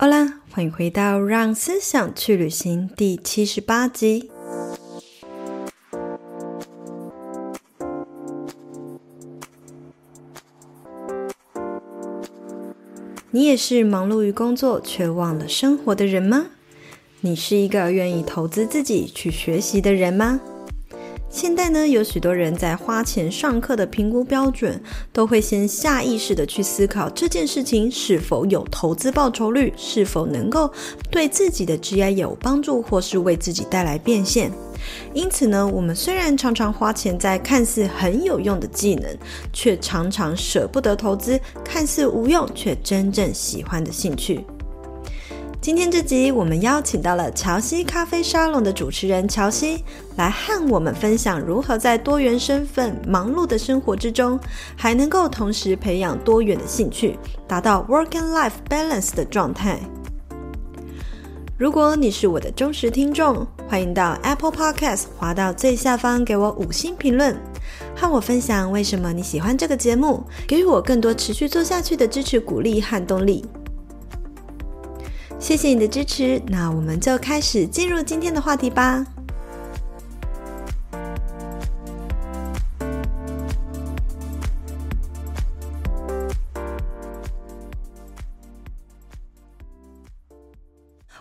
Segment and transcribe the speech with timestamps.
[0.00, 4.30] 好啦，欢迎回到《让思想去旅行》第七十八集。
[13.32, 16.46] 你也是忙碌于工作却忘了生活的人吗？
[17.22, 20.40] 你是一个愿意投资自己去学习的人吗？
[21.30, 24.80] 现在呢，有许多人在花钱上课的评估标准，
[25.12, 30.72] 都会先下意识的去思考这件事情是否有投资报酬率，是否能够
[31.10, 34.50] 对自己的职业有帮助，或是为自己带来变现。
[35.12, 39.16] 因此呢，我们虽然常常花钱在看似很有用的技能，
[39.52, 44.44] 却常常舍不得投资看似无用却真正喜欢的兴趣。
[45.60, 49.82] 今天这集，我们邀请到了乔西咖啡沙龙的主持人乔西，
[50.16, 54.38] 来和我们分享如何在多元身份、忙碌的生活之中，
[54.76, 57.18] 还能够同时培养多元的兴趣，
[57.48, 59.80] 达到 work and life balance 的状态。
[61.58, 67.36] 如果你是我的忠实听众，欢迎到 Apple Podcast 滑到最下方给我五星评论，
[67.96, 73.44] 和我分享为什么你喜欢这个节目，给予我更多持续做下去的支持、鼓励和动力。
[75.40, 79.06] 谢谢你的支持，那我们就开始进入今天的话题吧。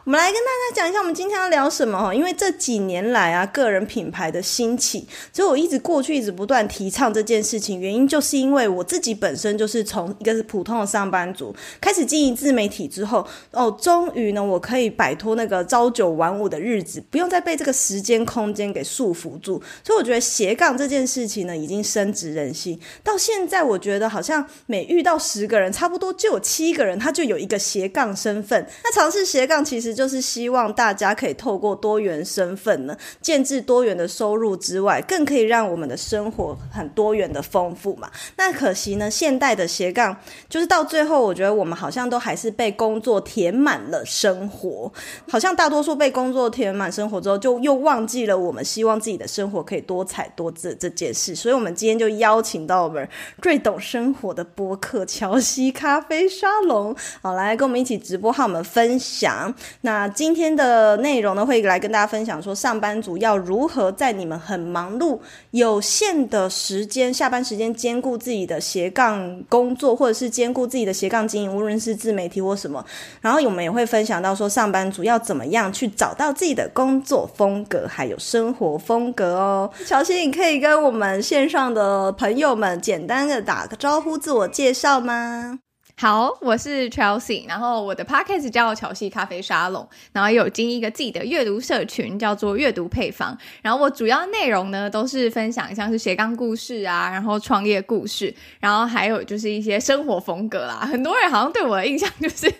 [0.07, 2.13] 我们来跟大家讲一下，我们今天要聊什么哈？
[2.13, 7.77] 因为这几年来啊，个人品牌的兴起，所以我一直过去一直不断提倡这件事情。
[7.77, 19.61] 原因就是因为我自己本身就是从一个是普通的上班族开始经营自媒体之后，哦，终于呢，我可以摆脱那个朝九晚五的日子，不用再被这个时间空间给束缚住。
[19.83, 22.79] 所以我觉得斜杠这件事情呢，已经深植人心。
[23.03, 28.65] 到现在，我觉得好像每遇到十个人，差不多就有七个人他就有一个斜杠身份。
[28.85, 29.96] 那尝试斜杠其实。
[29.97, 38.07] 就是希望大家可以透过多元身份呢，建置多元的收入之外，更可以让我们的生活很多元的丰富嘛。
[38.37, 40.15] 那可惜呢，现代的斜杠
[40.47, 44.91] 就是到最后，我觉得我们好像都还是被工作填满了生活，
[45.27, 51.33] 好像大多数被工作填满生活之后，就又忘记了我们希望自己的生活可以多彩多姿这件事。
[51.33, 53.09] 所以，我们今天就邀请到我们
[53.41, 59.53] 最懂生活的播客乔西咖啡沙龙，好，来跟我们一起直播和我们分享。
[59.87, 65.17] 那今天的内容呢，会来跟大家分享说，上班族要如何在你们很忙碌、
[65.51, 72.85] 有限的时间、下班时间兼顾自己的斜杠工作，或者是兼顾自己的斜杠经营，无论是自媒体或什么。
[73.21, 79.71] 然后我们也会分享到说，上班族要怎么样去找到自己的工作风格，还有生活风格哦。
[79.85, 85.59] 乔欣，你可以跟我们线上的朋友们简单的打个招呼，自我介绍吗？
[85.99, 93.35] 好，我是 Chelsea，然后我的 podcast 叫乔西咖啡沙龙，然后有经营一个自己的阅读社群，叫做阅读配方。
[93.63, 100.81] 然后我主要内容呢都是分享像是斜杠故事啊，然后创业故事，然后还有就是一些生活风格啦。
[100.81, 102.53] 很多人好像对我的印象就是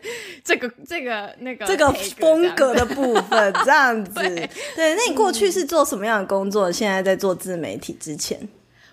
[0.44, 4.16] 这个这个那个 这个风格的部分这样子。
[4.16, 4.30] 对，
[4.75, 6.72] 对，那你过去是做什么样的工作？
[6.72, 8.50] 现在在做自媒体之前？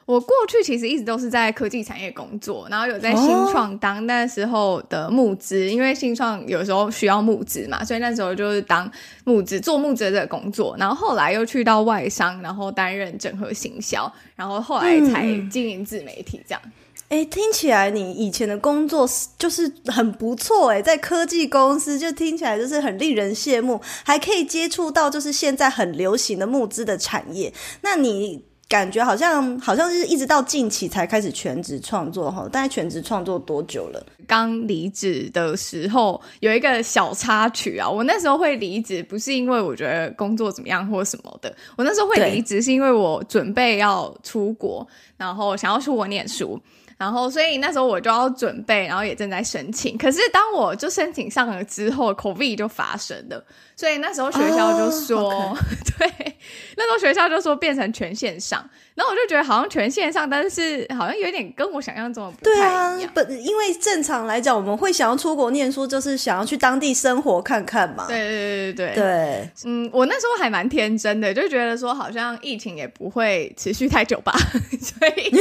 [0.07, 8.91] 我过去其实一直都是在科技产业工作，然后有在新创当那时候的募资，哦、因为新创有时候需要募资嘛，所以那时候就是当
[9.25, 16.61] 募资做募资的工作，然后后来又去到外商，然后担任整合行销，然后后来才经营自媒体这样。
[17.09, 27.51] 哎、嗯，听起来你以前的工作就是很不错哎，在科技公司就听起来就是很令人羡慕，还可以接触到就是现在很流行的募资的产业，
[27.81, 28.45] 那你？
[28.69, 34.07] 感觉好像好像是一直到近期才开始全职创作哈，大概全职创作多久了？
[34.27, 44.87] 刚离职的时候有一个小插曲啊，我那时候会离职不是因为我觉得工作怎么样或什么的，我那时候会离职是因为我准备要出国，
[45.17, 46.61] 然后想要出国念书。
[46.97, 49.99] 然后，所以那时候我就要准备，然后也正在申请。
[49.99, 53.45] 可是当我就申请上了之后，COVID 就发生了。
[53.77, 55.59] 所以那时候学校就说，oh.
[55.99, 56.37] 对，
[56.77, 58.69] 那时候学校就说变成全线上。
[58.95, 63.11] 然后我就觉得好像全线上，但是好像有点跟我想象中的不太一样。
[63.13, 68.07] 对啊，不，因为正常来讲，我们会想要出国念书，就是想要去当地生活看看嘛。
[68.07, 68.95] 对对对对对。
[68.95, 74.33] 对，嗯，我那时候还蛮天真的，就觉得说好像疫情也不会持续太久吧，
[74.81, 75.33] 所以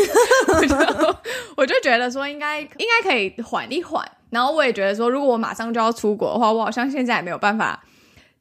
[0.47, 1.15] 我就
[1.57, 4.03] 我就觉得说应该应该可以缓一缓。
[4.31, 7.79] 然后我也觉得说，如果我马上就要出国的话，我好像现在也没有办法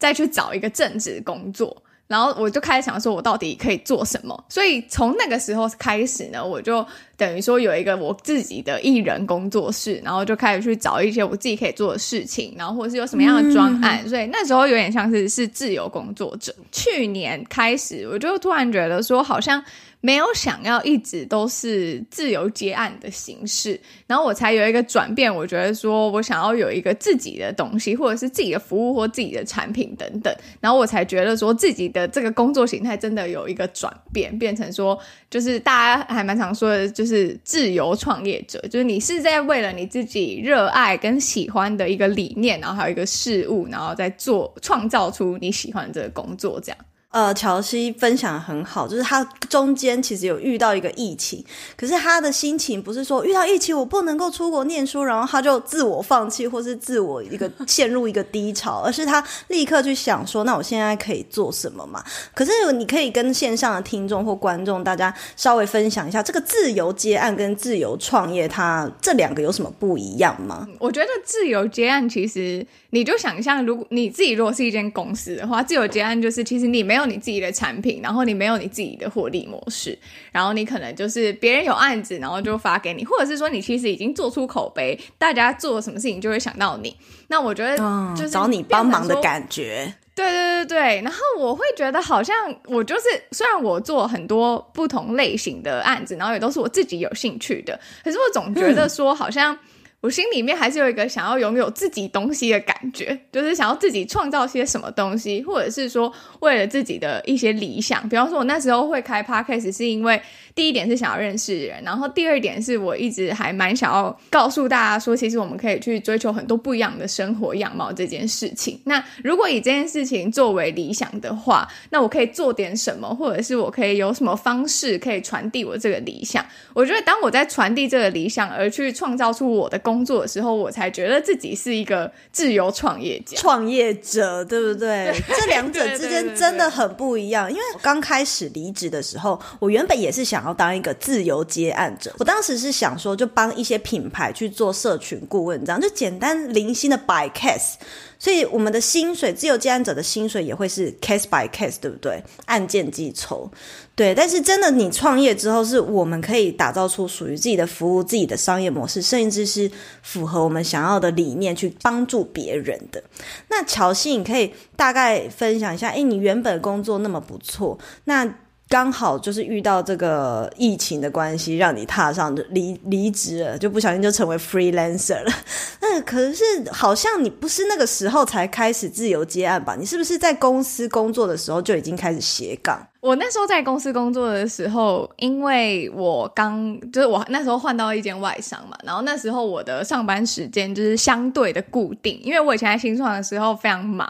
[0.02, 1.80] 再去找一个正职工作。
[2.08, 4.44] 然后我就开始想说，我到底可以做什么？
[4.46, 6.84] 所以从那个时候开始呢，我就。
[7.16, 16.52] 等于说有一个我自己的艺人工作室，然后就开始去找一些我自己可以做的事情，然后或者是有什么样的专案，嗯、所以那时候有点像是是自由工作者。
[16.72, 19.62] 去年开始，我就突然觉得说好像。
[20.04, 25.32] 没有想要一直都是自由接案的形式，然后我才有一个转变。
[25.32, 34.98] 我觉得说我想要有一个自己的东西，或者是自己的服务或自己的产品等等，然后我才觉得说自己的这个工作形态真的有一个转变，变成说
[35.30, 46.78] 就是大家还蛮常说的，就是自由创业者，就是你是在为了你自己热爱跟喜欢的一个理念，然后还有一个事物，然后再做创造出你喜欢的这个工作这样。
[47.12, 51.44] 呃，乔西分享的很好，就是他中间其实有遇到一个疫情，
[51.76, 62.02] 可是他的心情不是说遇到疫情我不能够出国念书，然后他就自我放弃或是自我一个陷入一个低潮， 而是他立刻去想说，那我现在可以做什么嘛？
[62.32, 70.66] 可是你可以跟线上的听众或观众大家稍微分享一下，这个自由接案跟自由创业，它这两个有什么不一样吗？
[70.78, 72.66] 我觉得自由接案其实。
[72.94, 79.98] 你就想象，如果你自己如果是一间公司的话，自由接案就是其实你没有你自己的产品，然后你没有你自己的获利模式，
[80.30, 86.96] 然后你可能就是别人有案子，然后就发给你，或者是说你其实已经做出口碑，大家做什么事情就会想到你。
[87.28, 87.76] 那我觉得
[88.16, 89.94] 就是找你帮忙的感觉。
[90.14, 99.58] 对对对对，然后我会觉得好像我就是虽然我做很多不同类型的案子，然后也都是我自己有兴趣的，可是我总觉得说好像。
[100.02, 108.06] 我心里面还是有一个想要拥有自己东西的感觉，就是想要自己创造些什么东西，或者是说为了自己的一些理想。
[108.08, 110.20] 比方说，我那时候会开 podcast 是因为
[110.56, 118.80] 第一点是想要认识人，然后第二点是我一直还蛮想要告诉大家说，其实我们可以去追求很多不一样的生活样貌这件事情。
[118.84, 126.44] 那如果以这件事情作为理想的话，那我可以做点什么，或者是我可以有什么方式可以传递我这个理想？
[126.74, 135.12] 我觉得当我在传递这个理想而去创造出我的工工作的时候，我才觉得自己是一个自由创业家、创业者，对不对？
[135.12, 137.50] 对， 这两者之间真的很不一样。
[137.50, 142.10] 因为我刚开始离职的时候，我原本也是想要当一个自由接案者。
[142.18, 147.74] 我当时是想说，就帮一些品牌去做社群顾问，这样就简单零星的摆 case。
[148.22, 152.22] 所以我们的薪水，自由接案者的薪水也会是 case by case，对不对？
[152.44, 153.50] 案件计酬，
[153.96, 154.14] 对。
[154.14, 159.68] 但是真的，你创业之后，是我们可以打造出属于自己的服务、自己的商业模式，甚至是
[160.02, 163.02] 符合我们想要的理念去帮助别人的。
[163.48, 168.32] 那乔西，你可以大概分享一下，诶，你原本工作那么不错，那。
[168.72, 175.30] 刚好就是遇到这个疫情的关系，让你踏上离离职了，就不小心就成为 freelancer 了。
[175.82, 179.76] 那可是好像你不是那个时候才开始自由接案吧？
[179.78, 182.88] 你是不是在公司工作的时候就已经开始斜杠？
[183.02, 194.08] 我那时候在公司工作的时候，因为我刚就是我那时候换到一间外商嘛，然后那时候我的上班时间就是相对的固定，因为我以前在新创的时候非常忙，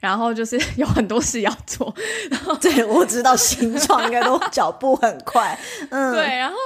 [0.00, 1.94] 然后就是 有很多事要做。
[2.32, 5.56] 然后对，我知道新创应该都 脚步很快，
[5.90, 6.24] 嗯，对。
[6.24, 6.56] 然后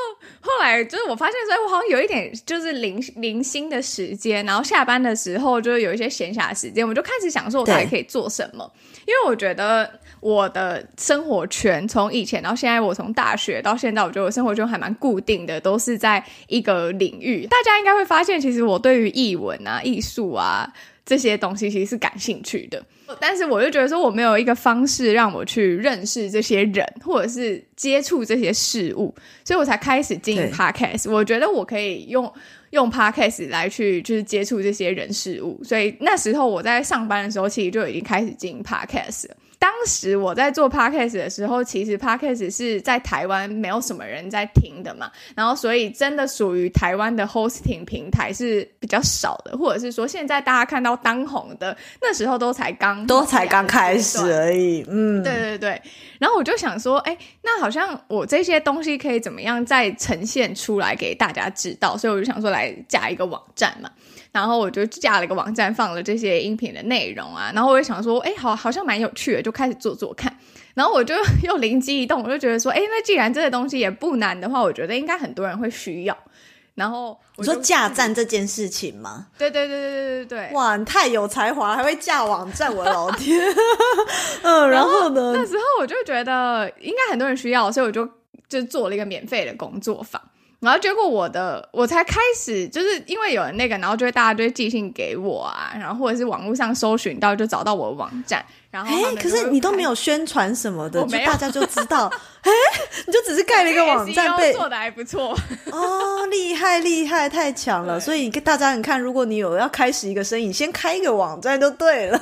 [0.40, 8.73] 后来就是我发现说，我好像有一点就是零零星的时间，然后下班的时候就是有一些闲暇时间，我就开始想说，我还可以做什么？
[9.06, 10.00] 因为我觉得。
[10.21, 17.47] 我的生活圈从以前到现在，我从大学到现在，我觉得我生活圈还蛮固定的，都是在一个领域。
[17.47, 20.73] 大家应该会发现，其实我对于译文啊、艺术啊
[21.05, 22.83] 这些东西其实是感兴趣的。
[23.20, 29.14] 但是我就觉得说，我没有一个方式让我去认识这些人，或者是接触这些事物，
[29.45, 31.11] 所以我才开始经营 Podcast。
[31.11, 32.33] 我觉得我可以用
[32.71, 35.62] 用 Podcast 来去就是接触这些人事物。
[35.62, 39.37] 所以那时候我在上班的时候，其实就已经开始经营 Podcast 了。
[39.59, 55.83] 当时我在做 podcast 的时候，其实 podcast 是在台湾没有什么人在听的嘛，然后所以真的属于台湾的 hosting 平台是比较少的，或者是说现在大家看到当红的那时候都才刚都才刚开始而已，嗯，对对对。
[56.21, 63.91] 然后我就想说，哎，那好像我这些东西可以怎么样再呈现出来给大家知道，所以我就想说来架一个网站嘛。
[64.31, 67.50] 然后我就架了一个网站，放了这些音频的内容啊。
[67.55, 70.37] 然后我就想说，哎，好，好像蛮有趣的，就开始做做看。
[70.75, 76.17] 然后我就又灵机一动，我就觉得说，哎，那既然这个东西也不难的话，我觉得应该很多人会需要。
[76.76, 79.26] 然后我说架站这件事情吗？
[79.38, 80.54] 对对对对对对对。
[80.54, 83.40] 哇，你太有才华，还会架网站，我的老天。
[84.45, 85.33] 嗯，然后呢？
[85.35, 88.06] 那时候我就觉得应该很多人需要，所以我就
[88.47, 90.21] 就做了一个免费的工作坊。
[90.61, 98.45] 然后结果我的我才开始，就是因为有了那个，然后就会大家就会寄信给我啊，然后或者是网络上搜寻到就找到我的网站，
[98.76, 102.52] 然后哎，可是你都没有宣传什么的，就大家就知道，哎，
[103.06, 105.35] 你就只是盖了一个网站，被做的还不错
[105.71, 107.99] 哦，厉害厉害，太强了！
[107.99, 112.21] 所以大家你看，如果你有要开始一个生意，先开一个网站就对了。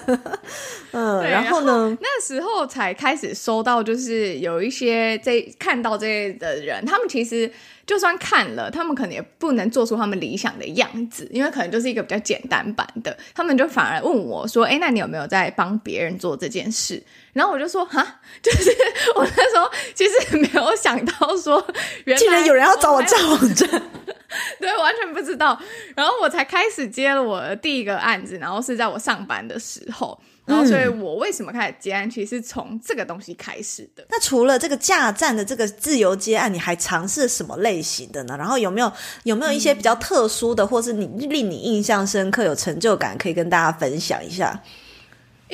[0.93, 7.51] 嗯，然后呢那时候才开始收到，就是有一些这看到这些的人，他们其实。
[7.87, 13.17] 就算看了，他们可能也不能做出他们理想的样子，因为可能就是一个比较简单版的。
[13.35, 17.03] 他们就反而问我说：“哎，那你有没有在帮别人做这件事？”
[17.35, 18.71] 然后我就说：“哈， 就是
[19.17, 21.65] 我那时候其实没有想到说，
[22.05, 23.69] 原来竟然有人要找我造网站，
[24.61, 25.61] 对，完全不知道。
[25.95, 34.05] 然后我才开始接了我的第一个案子，然后是在我上班的时候。”然后，所以我为什么开始接案，其实是从这个东西开始的。
[34.11, 38.37] 那除了这个架站的这个自由接案，你还尝试什么类型的呢？
[38.37, 44.63] 然后有没有有没有一些比较特殊的，或是你令你印象深刻、有成就感，可以跟大家分享一下？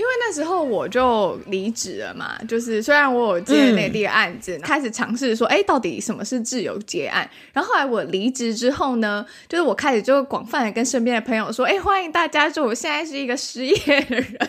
[0.01, 7.29] 因为那时候我就离职了嘛，就是虽然我有接那第一个案子，嗯、开始尝试说，哎，到底什么是自由接案？
[7.53, 14.39] 然后后来我离职之后呢，就是我开始就广泛的跟身边的朋友说，哎，欢迎大家，就我现在是一个失业的人，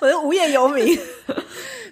[0.00, 0.98] 我是无业游民。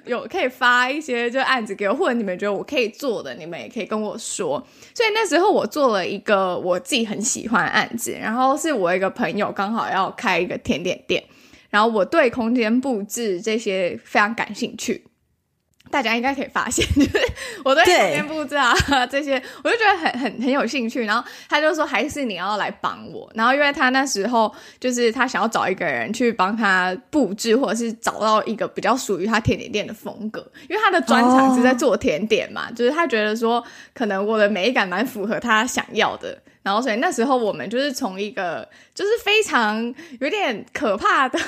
[0.06, 4.66] 有可以发一些就案子给我，或者你们觉得我可以做的，你们也可以跟我说。
[4.94, 11.19] 所以那时候我做了一个我自己很喜欢的案子，然后是我一个朋友刚好要开一个甜点店，
[11.70, 15.06] 然后我对空间布置这些非常感兴趣。
[15.90, 17.18] 大家应该可以发现， 就是
[17.64, 18.72] 我对空间布置啊
[19.10, 21.04] 这些，我就觉得很很很有兴趣。
[21.04, 23.28] 然后他就说，还是你要来帮我。
[23.34, 30.40] 然后因为他那时候就是他想要找一个人去帮他布置，或者是找到一个比较属于他甜点店的风格。
[30.68, 32.76] 因为他的专长是在做甜点嘛，oh.
[32.76, 36.40] 就是他觉得说，可能我的美感蛮符合他想要的。
[36.62, 39.82] 然后，所以那时候我们就是从一个就是非常
[40.20, 41.38] 有点可怕的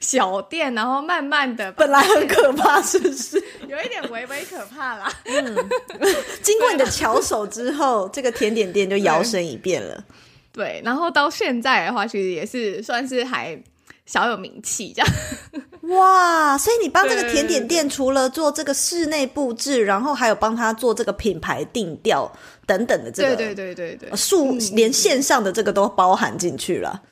[0.00, 3.42] 小店，然后慢慢的本来很可怕，是不是？
[3.66, 5.10] 有一点微微可怕啦。
[5.24, 5.56] 嗯，
[6.42, 10.04] 经过你的巧手之后，这个甜点店就摇身一变了。
[10.52, 13.58] 对，对，然后到现在的话，其实也是算是还。
[14.04, 16.58] 小有名气这样，哇！
[16.58, 22.30] 所以你帮这个甜点店除了做这个室内布置，然后还有帮他做这个品牌定调
[22.66, 27.02] 等等的这个，对对对对对，数连线上的这个都包含进去了。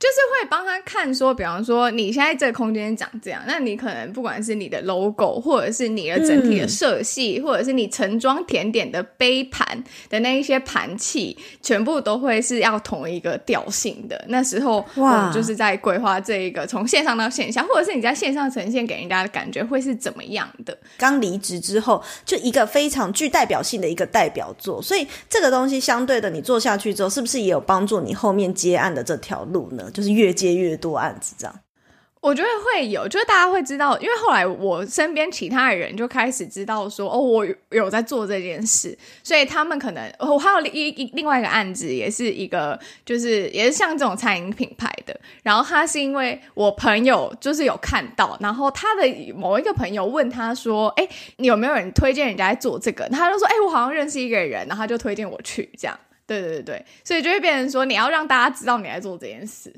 [0.00, 14.24] 就是会帮他看说，比方说你现在这个空间长这样，那你可能不管是你的 logo，或者是你的整体的色系，嗯、或者是你盛装甜点的杯盘的那一些盘器，全部都会是要同一个调性的。
[14.28, 20.74] 那时候我们就是在规划这一个从线上到线下，或者是你在线上呈现给人家的感觉会是怎么样的。
[20.96, 29.88] 刚离职之后，就一个非常具代表性的一个代表作，所以这个东西相对的，你做下去之后，是不是也有帮助你后面接案的这条路呢？
[29.90, 31.54] 就是越接越多案子，这样
[32.22, 53.08] 我觉得会有，就是大家会知道，因为后来我身边其他的人就开始知道说，哦，我有在做这件事，所以他们可能，我还有另一另外一个案子，也是一个，就是也是像这种餐饮品牌的，然后他是因为我朋友就是有看到，然后他的某一个朋友问他说，哎，你有没有人推荐人家在做这个？
[53.08, 55.98] 他就说，哎，我好像认识一个人，然后他就推荐我去，这样，
[56.38, 59.74] 对对对，所以就会变成说，你要让大家知道你在做这件事。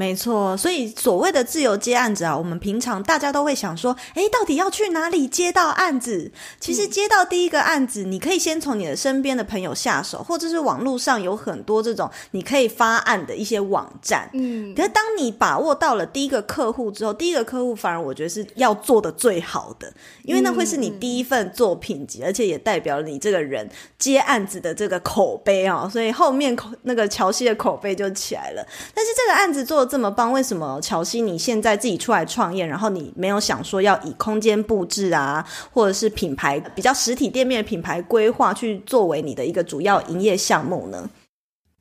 [0.00, 6.32] 没错，所以所谓的自由接案子啊，我们平常大家都会想说，哎，到底要去哪里接到案子？
[6.58, 14.30] 其实接到第一个案子，嗯、你可以先从你的身边的朋友下手，或者是网络上有很多这种你可以发案的一些网站。
[14.32, 19.92] 嗯，可是当你把握到了第一个客户之后，第一个客户反而我觉得是要做的最好的，
[20.22, 28.66] 因为那会是你第一份作品集，嗯、而且也代表了你这个人接案子的这个口碑啊、哦，所以后面口那个乔西的口碑就起来了。
[28.94, 41.10] 但是这个案子做这么棒，为什么乔西你现在自己出来创业，然后你没有想说要以空间布置啊，或者是品牌比较实体店面的品牌规划去作为你的一个主要营业项目呢？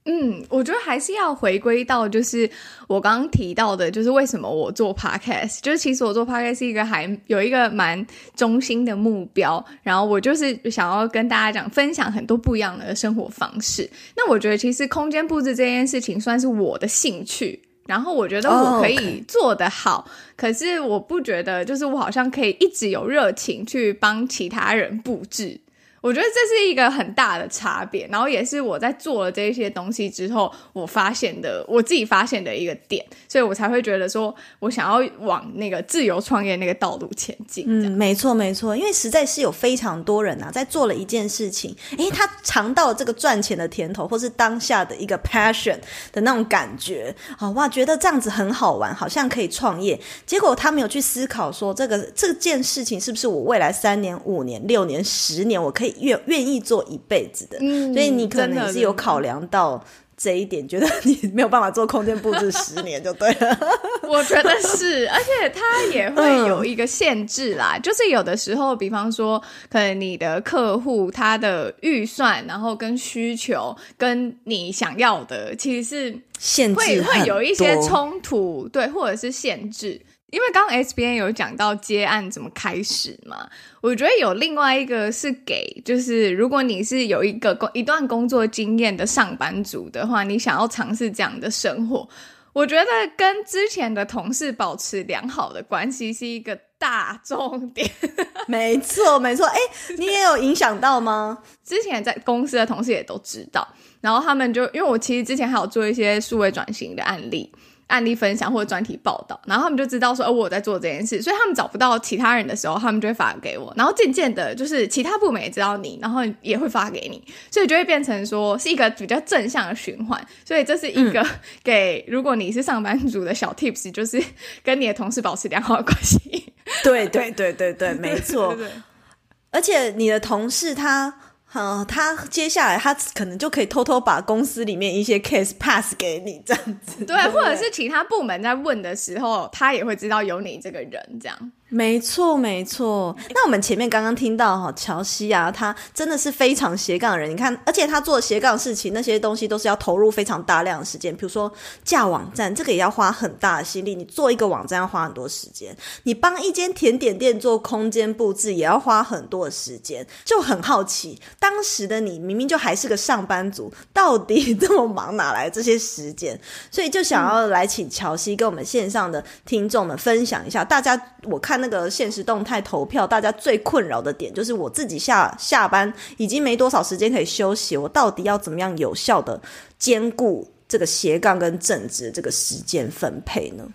[0.05, 2.49] 嗯，我觉得还是要回归到，就是
[2.87, 13.87] 我刚刚提到的，就是为什么我做 podcast，就是其实我做 podcast 是一个还有一个蛮中心的目标，然后我就是想要跟大家讲，分享很多不一样的生活方式。
[14.15, 20.05] 那我觉得其实空间布置这件事情算是我的兴趣，然后我觉得我可以做得好，oh.
[20.35, 25.59] 可是我不觉得就是我好像可以一直有热情去帮其他人布置。
[26.01, 37.65] 我觉得这是一个很大的差别，然后也是我在做了这些东西之后，我发现的，我自己发现的一个点，所以我才会觉得说，我想要往那个自由创业那个道路前进。
[37.67, 45.77] 嗯，没错没错，因为实在是有非常多人啊，在做了一件事情，诶，他尝到了这个赚钱的甜头，或是当下的一个 passion
[46.13, 55.88] 的那种感觉，好哇，觉得这样子很好玩，好像可以创业，结果他没有去思考说，这个这件事情是不是我未来三年、五年、六年、十年我可以。
[55.99, 59.83] 愿愿意做一辈子的，嗯，所以你可能也是有考量到
[60.17, 63.57] 这一点，觉得你没有办法做空间布置十年就对了。
[64.09, 80.01] 我觉得是，而且它也会有一个限制啦，嗯，就是有的时候，比方说，可能你的客户他的预算，然后跟需求跟你想要的，其实是限制会会有一些冲突，对，或者是限制。
[80.31, 83.49] 因为刚刚 S 编有讲到接案怎么开始嘛，
[83.81, 92.07] 我觉得有另外一个是给，就是如果你是有一个工一段工作经验的上班族的话，你想要尝试这样的生活，
[92.53, 92.85] 我觉得
[93.17, 97.89] 跟之前的同事保持良好的关系是一个大重点。
[98.47, 99.57] 没错，没错，哎，
[99.97, 101.39] 你也有影响到吗？
[101.63, 103.67] 之前在公司的同事也都知道，
[104.01, 107.51] 然后他们就因为我其实之前还有做一些数位转型的案例。
[107.89, 113.73] 案例分享或者专题报道，然后他们就知道说，哦，我在做这件事，所以他们找不到其他人的时候，他们就会发给我。
[113.75, 120.19] 然后渐渐的，就是其他部门也知道你，然后也会发给你，所以就会变成说是一个比较正向的循环。
[120.45, 121.25] 所以这是一个
[121.63, 124.23] 给如果你是上班族的小 tips，就是
[124.63, 126.53] 跟你的同事保持良好的关系。
[126.83, 128.55] 对对对对对，没错。
[129.51, 131.13] 而且你的同事他。
[131.51, 137.03] 好，他接下来他可能就可以偷偷把公司里面一些 case pass 给你，这样子。
[137.03, 141.51] 对，或者是其他部门在问的时候，他也会知道有你这个人，这样。
[141.71, 143.15] 没错，没错。
[143.29, 147.29] 那我们前面刚刚听到哈，乔西啊，他真的是非常斜杠的人。
[147.29, 151.15] 你看，而且他做斜杠事情，那些东西都是要投入非常大量的时间。
[151.15, 151.51] 比如说
[151.83, 153.93] 架网站，这个也要花很大的心力。
[153.93, 155.77] 你做一个网站要花很多时间。
[156.03, 160.03] 你帮一间甜点店做空间布置，也要花很多的时间。
[160.25, 166.39] 就很好奇，当时的你明明就还是个上班族，到底这么忙，哪来这些时间？
[166.71, 170.65] 所以就想要来请乔西跟我们线上的听众们分享一下。
[170.65, 171.58] 大家，我看。
[171.59, 179.39] 那个现实动态投票，大家最困扰的点就是我自己下下班已经没多少时间可以休息，我到底要怎么样有效的
[179.77, 183.67] 兼顾这个斜杠跟正职这个时间分配呢？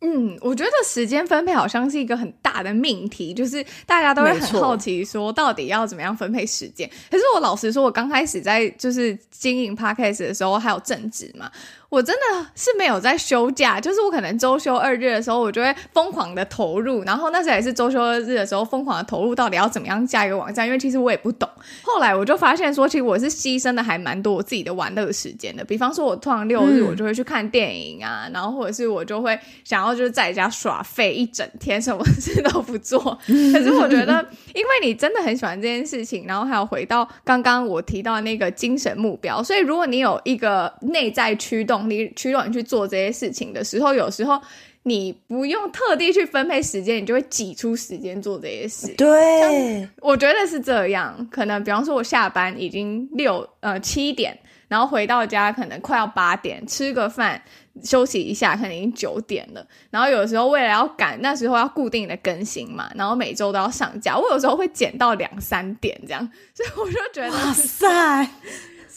[0.00, 6.88] 嗯，我觉得时间分配好像是一个很大的命题，就是大家都会很好奇说到底要怎么样分配时间。
[7.10, 11.50] 可是我老实说，我刚开始在就是经营 Podcast 的时候还有正职嘛。
[11.90, 17.02] 我真的是没有在休假，就是我可能周休二日的时候，我就会疯狂的投入。
[17.04, 20.66] 然后那时候也是周休二日的时候，疯狂的投入，到底要怎么样架一个网站？
[20.66, 21.48] 因为其实我也不懂。
[21.82, 25.64] 后来我就发现说，其实我是牺牲的还蛮多我自己的玩乐时间的。
[25.64, 33.00] 比方说，我通常六日我就会去看电影啊，嗯、然后或者是我就会想要就是在家耍废一整天，什么事都不做。
[33.26, 34.22] 可是我觉得，
[34.54, 41.77] 因为你真的很喜欢这件事情，然后还有回到刚刚我提到那个精神目标，所以如果你有一个内在驱动。
[41.86, 44.40] 你驱动你去做这些事情的时候，有时候
[44.84, 48.94] 你不用特地去分配时间，你就会挤出时间做这些事。
[48.96, 51.28] 对，我觉得是这样。
[51.30, 54.38] 可能比方说，我下班已经六呃七点，
[54.68, 57.42] 然后回到家可能快要八点，吃个饭
[57.84, 59.66] 休息一下，可能已经九点了。
[59.90, 68.30] 然后有时候为了要赶，那时候要固定的更新嘛，然后每周都要上架，我有时候会剪到两三点这样，所以我就觉得哇塞，是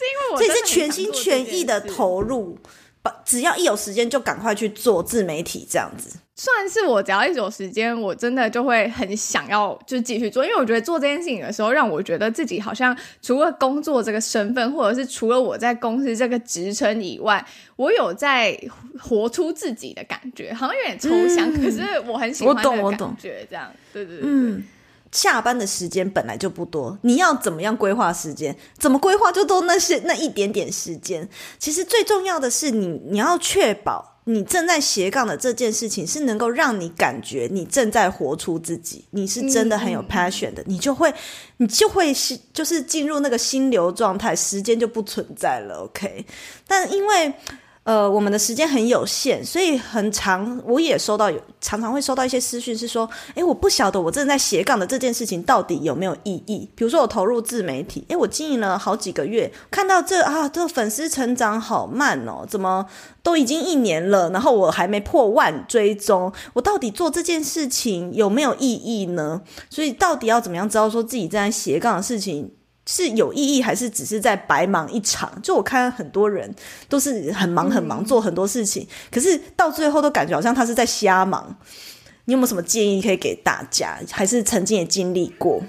[0.05, 2.57] 因为我这是全心全意的投入。
[3.25, 6.19] 只要一有时间就赶快去做自媒体，这样子。
[6.35, 17.43] 算是我只要一有时间，我真的就会很想要就继续做，因为我觉得做这件事情的时候，让我觉得自己好像除了工作这个身份，或者是除了我在公司这个职称以外，
[17.75, 18.55] 我有在
[18.99, 24.63] 活出自己的感觉，好像有点抽象，嗯、可是我很喜欢我懂，我懂，这样，对对对，嗯。
[25.11, 28.55] 下班的时间本来就不多，你要怎么样规划时间？
[28.77, 31.27] 怎么规划就都那些那一点点时间。
[31.59, 41.13] 其实最重要的是你，你要确保你正在斜杠的这件事情是能够让你感觉你正在活出自己，你是真的很有 passion 的，嗯、你就会
[41.57, 45.83] 你就会是就是进入那个心流状态，时间就不存在了。
[45.83, 46.25] OK，
[46.67, 47.33] 但因为。
[47.83, 56.69] 呃，我们的时间很有限，所以很常我也收到有常常会收到一些私讯，是说，诶，我不晓得我正在斜杠的这件事情到底有没有意义。
[56.75, 62.85] 比如说我投入自媒体，诶，我经营了好几个月，看到这啊，这粉丝成长好慢哦，怎么
[63.23, 69.41] 都已经一年了，然后我还没破万追踪，我到底做这件事情有没有意义呢？
[69.71, 72.51] 所以到底要怎么样知道说自己正在斜杠的事情？
[72.93, 75.31] 是有意义，还是只是在白忙一场？
[75.41, 76.53] 就我看很多人
[76.89, 81.55] 都是很忙很忙，做很多事情，嗯，可是到最后都感觉好像他是在瞎忙。
[82.25, 83.97] 你有没有什么建议可以给大家？
[84.11, 85.63] 还是曾经也经历过？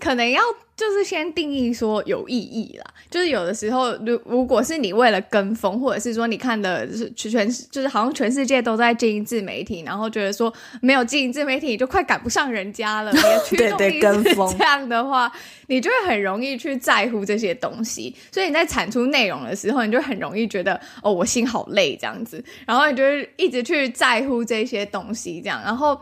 [0.00, 0.42] 可能要。
[0.82, 15.30] 就是先定义说有意义啦，就是有的时候，如如果是你为了跟风，或者是说你看的是全就是好像全世界都在经营自媒体，然后觉得说没有经营自媒体就快赶不上人家了， 你的驱动力是这样的话，
[15.68, 23.04] 你就会很容易去在乎这些东西，所以你在产出内容的时候，你就很容易觉得哦，我心好累这样子，然后你就
[23.36, 26.00] 一直去在乎这些东西，这样，然后。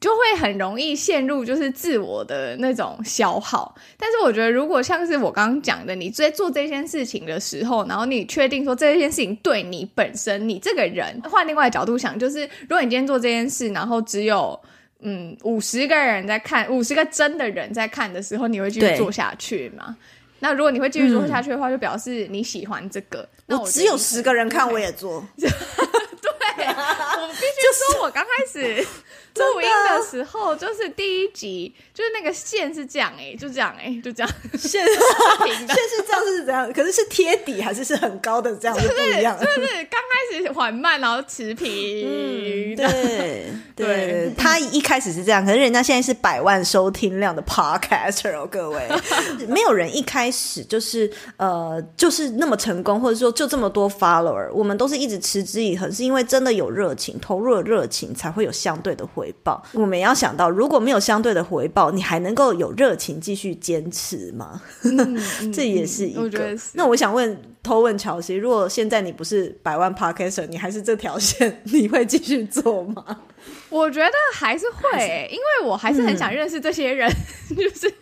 [0.00, 14.60] 就会很容易陷入就是自我的那种消耗，但是我觉得如果像是我刚刚讲的，你在做这件事情的时候，然后你确定说这件事情对你本身，你这个人换另外角度想，就是如果你今天做这件事，然后只有
[15.00, 19.96] 嗯五十个人在看，五十个真的人在看的时候，你会继续做下去吗？
[20.40, 23.26] 那如果你会继续做下去的话，嗯、就表示你喜欢这个。
[23.46, 25.24] 那我，我只有十个人看，我也做。
[27.28, 28.86] 必须说，我刚开始。
[29.34, 34.86] 录音的时候，就是第一集，就是那个线是这样哎、欸，就这样哎、欸，就这样线
[35.44, 36.72] 平的，线是这样是怎样？
[36.72, 39.36] 可是是贴底还是是很高的这样 子不一样？
[39.36, 41.66] 就是刚开始缓慢，然后持平。
[42.76, 48.88] 对，对，他一开始是这样，可是人家现在是百万收听量的 podcaster 哦，各位，
[49.48, 59.24] 没有人一开始就是呃就是那么成功，或者说就这么多 follower，我们都是一直持之以恒，是因为真的有热情，投入了热情才会有相对的回。
[59.24, 64.60] 回报，我们也要想到，如果没有相对的回报，你还能够有热情继续坚持吗？
[64.84, 66.42] 嗯、这也是一个。
[66.42, 73.02] 我那我想问，偷问乔西，如果现在你不是百万 Podcaster，你还是这条线，你会继续做吗？
[73.70, 77.10] 我觉得还是会、欸，因为我还是很想认识这些人。
[77.48, 77.94] 嗯、 就是，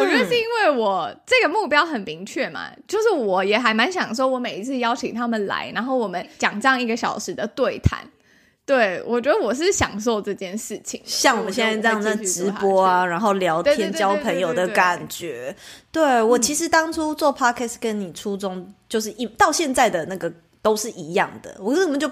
[0.00, 8.00] 我觉得是因为我这个目标很明确嘛，就是我也还蛮享受我每一次邀请他们来，然后我们讲这样一个小时的对谈。
[8.66, 15.54] 对，我觉得我是享受这件事情，像我们现在这样在直播啊，然后聊天、交朋友的感觉。
[15.92, 22.10] 对，我其实当初做 podcast 跟你初衷就是一到现在的那个都是一样的，我根本就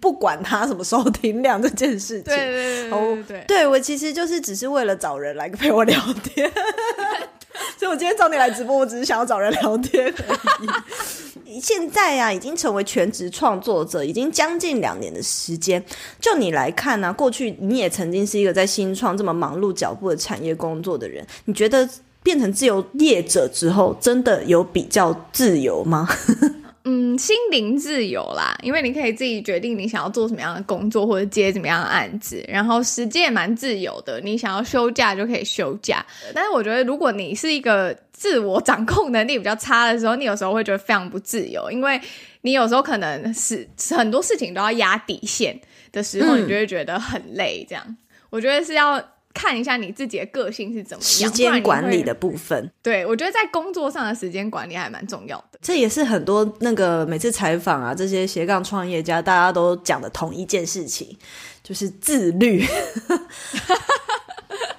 [0.00, 2.24] 不管他什么收听量这件事情。
[2.24, 6.48] 对对对对对，对我其实就是只是为了找人来陪我聊天，
[7.76, 10.68] 所以我今天找你来直播，我只是想要找人聊天而已。
[11.60, 15.82] 现在啊，已经成为全职创作者，已经将近两年的时间。
[16.20, 21.88] 就你来看呢、过去你也曾经是一个在新创这么忙碌脚步的产业工作的人，你觉得
[22.22, 26.08] 变成自由业者之后，真的有比较自由吗？
[26.88, 36.06] 嗯，心灵自由啦，因为你可以自己决定你想要做什么样的工作，或者接什么样的案子，然后时间也蛮自由的，你想要休假就可以休假。
[36.32, 42.00] 但是我觉得，如果你是一个自我掌控能力比较差的时候，你有时候会觉得非常不自由，因为
[42.42, 47.66] 你有时候可能是很多事情都要压底线的时候，你就会觉得很累。
[47.68, 47.96] 这样，嗯、
[48.30, 49.02] 我觉得是要。
[49.36, 52.72] 看一下你自己的个性是怎么样，时间管理的部分。
[52.82, 55.58] 对，我觉得在工作上的时间管理还蛮重要的。
[55.60, 61.14] 这也是很多那个每次采访啊，这些斜杠创业家大家都讲的同一件事情，
[61.62, 62.64] 就是自律。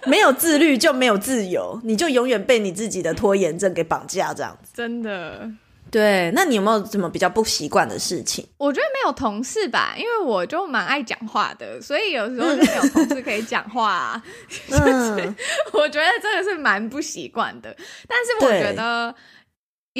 [0.07, 4.71] 没有自律就没有自由，你就永远被你自己的拖延症给绑架，这样子。
[4.73, 5.51] 真的。
[5.89, 8.45] 对，那你有没有什么比较不习惯的事情？
[8.57, 14.23] 我觉得没有同事吧，因为我就蛮爱讲话的，所以有时候就没有同事可以讲话啊。
[14.71, 15.35] 嗯，
[15.73, 17.75] 我觉得真的是蛮不习惯的，
[18.07, 19.13] 但是我觉得。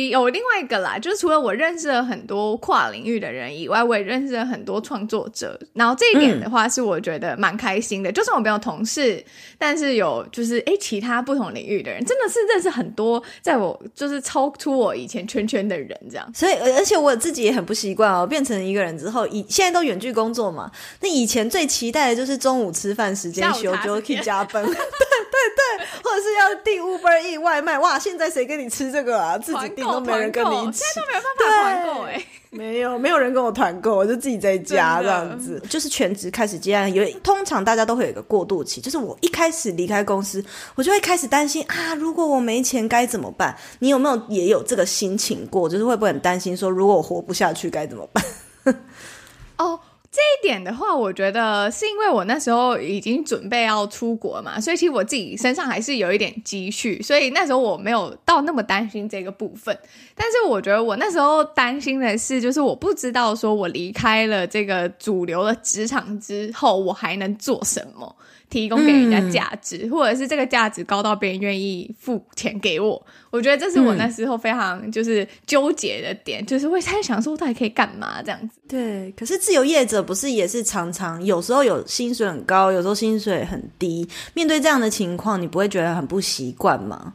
[0.06, 5.60] 有另外一个啦，就是除了我认识了很多跨领域的人以外，我也认识了很多创作者。
[5.74, 8.10] 然后这一点的话，是我觉得蛮开心的。
[8.10, 9.24] 嗯、就算我没有同事，
[9.58, 16.30] 但是有就是诶其他不同领域的人，真的是认识很多，在我就是超出我以前圈圈的人这样。
[16.34, 20.72] 所以，而且我自己也很不习惯哦，变成一个人之后，以现在都远距工作嘛。
[21.02, 24.64] 那以前最期待的就是中午吃饭时间休就可以加班。
[24.68, 29.38] 对对对，或者是要订 Uber Eats 外卖，哇，现在谁跟你吃这个啊？
[29.38, 32.26] 自己订都没人跟你吃，现在都没有办法团购哎。
[32.50, 36.92] 没有，没有人跟我团购，我就自己在家这样子，就是全职开始接案。
[36.92, 40.44] 因为通常大家都会有一个过渡期，就是我一开始离开公司，
[40.76, 43.56] 我就会开始担心啊，如果我没钱该怎么办？
[43.80, 45.68] 你有没有也有这个心情过？
[45.70, 48.24] 就是会不会很担心说，如果我活不下去该怎么办？
[49.58, 49.80] 哦。
[50.18, 59.78] 这一点的话，我觉得是因为我那时候已经准备要出国嘛，所以其实我自己身上还是有一点积蓄，所以那时候我没有到那么担心这个部分。
[60.16, 68.16] 但是我觉得我那时候担心的是，就是我不知道说我离开了这个主流的职场之后，我还能做什么。
[68.50, 78.60] 提供给人家价值，嗯，或者是这个价值高到别人愿意付钱给我，我觉得这是我那时候非常就是纠结的点，嗯，就是会在想说我到底可以干嘛这样子。
[78.68, 87.14] 对，可是自由业者不是也是常常有时候有薪水很高，有时候薪水很低，面对这样的情况，你不会觉得很不习惯吗？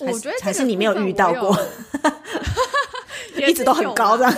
[0.00, 1.52] 我觉得还是你没有遇到过，
[3.36, 4.26] 一直都很高的。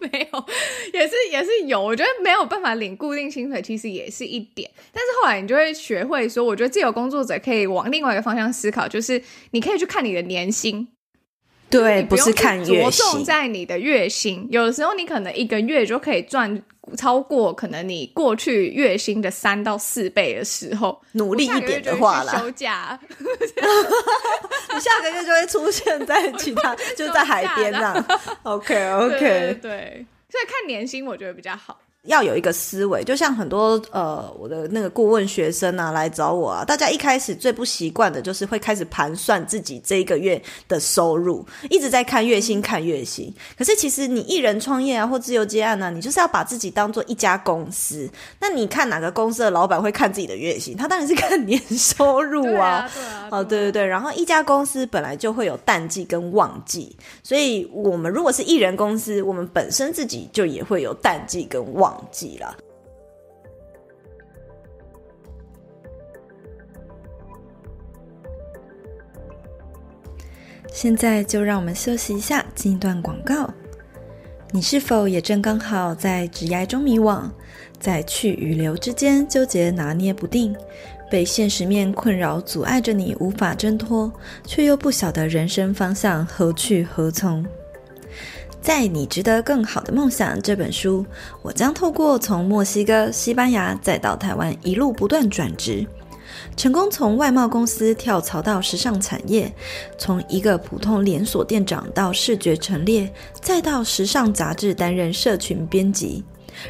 [0.00, 0.44] 没有，
[0.92, 4.70] 也是也是有，我觉得没有办法领固定薪水，其实也是一点。
[4.92, 9.20] 但是后来你就会学会说，我觉得自由工作者可以往另外一个方向思考，就是
[9.52, 10.86] 你可以去看你的年薪，
[11.70, 14.46] 对，不，不是看月薪，着重在你的月薪。
[14.50, 16.62] 有的时候你可能一个月就可以赚
[16.96, 28.04] 超过可能你过去月薪的三到四倍的时候，努力一点的话啦，休假， 你下个月就会出现在其他，就在海边那
[28.42, 31.78] OK OK，对，对，所以看年薪我觉得比较好。
[32.04, 43.32] 要有一个思维，就像很多呃，我的那个顾问学生啊来找我啊，大家一开始最不习惯的就是会开始盘算自己这一个月的收入，一直在看月薪看月薪。
[43.56, 48.06] 可是其实你一人创业啊，或自由接案呢、啊，你就是要把自己当做一家公司。
[48.38, 50.76] 那你看哪个公司的老板会看自己的月薪？
[50.76, 52.86] 他当然是看年收入啊。
[52.94, 53.28] 对啊，对啊。
[53.30, 53.86] 哦，对对对。
[53.86, 61.93] 然后一家公司本来就会有淡季跟旺季，所以我们如果是艺人公司，我们本身自己就也会有淡季跟旺。
[61.94, 62.56] 忘记了。
[70.72, 73.48] 现在就让我们休息一下，进一段广告。
[74.50, 77.30] 你是否也正刚好在职涯中迷惘，
[77.78, 80.54] 在去与留之间纠结拿捏不定，
[81.10, 84.12] 被现实面困扰阻碍着你无法挣脱，
[84.44, 87.44] 却又不晓得人生方向何去何从？
[88.60, 91.04] 在你值得更好的梦想这本书，
[91.42, 95.86] 我将透过从墨西哥、西班牙再到台湾一路不断转职，
[96.56, 99.52] 成功从外贸公司跳槽到时尚产业，
[99.98, 106.24] 从一个普通连锁店长到视觉陈列，再到时尚杂志担任社群编辑，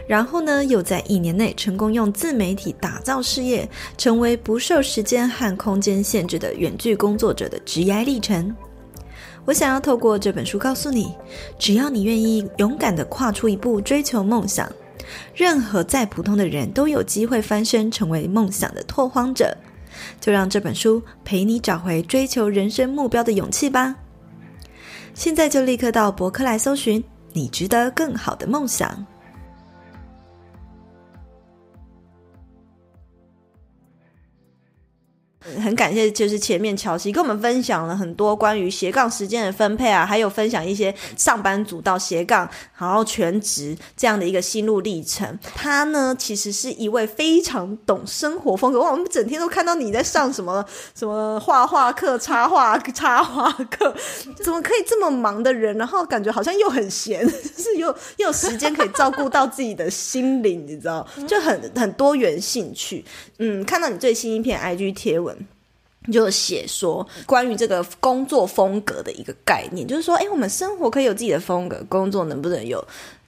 [0.09, 8.53] 然后呢，又在一年内成功用自媒体打造事业，成为不受时间和空间限制的远距工作者的职业历程。
[9.45, 11.15] 我想要透过这本书告诉你，
[11.59, 14.71] 只要你愿意勇敢的跨出一步追求梦想，
[15.35, 19.57] 任何再普通的人都有机会翻身成为梦想的拓荒者。
[20.21, 23.95] 就让这本书陪你找回追求人生目标的勇气吧。
[25.15, 27.03] 现在就立刻到博客来搜寻
[27.33, 29.07] “你值得更好的梦想”。
[35.63, 45.39] 很感谢，就是前面乔西跟我们分享了很多关于斜杠时间的分配啊，还有分享一些上班族到斜杠，然后全职这样的一个心路历程。
[45.55, 48.81] 他呢，其实是一位非常懂生活风格。
[48.81, 53.95] 哇，我们整天都看到你在上什么什么画画课、插画插画课，
[54.43, 63.05] 怎么可以这么忙的人，然后感觉好像又很闲， 就是又又有时间可以照顾到自己的心灵，你知道，就很很多元兴趣。
[63.39, 65.34] 嗯，看到你最新一篇 IG 贴文。
[66.13, 72.85] 就写说关于这个工作风格的一个概念，就是说，哎，我们生活可以有自己的风格，工作能不能有